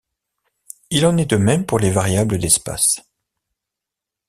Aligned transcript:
Il 0.89 1.05
en 1.05 1.15
est 1.17 1.29
de 1.29 1.35
même 1.35 1.63
pour 1.63 1.77
les 1.77 1.91
variables 1.91 2.39
d'espace. 2.39 3.01